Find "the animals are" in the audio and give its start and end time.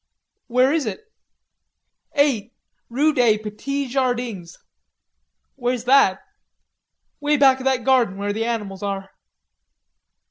8.33-9.11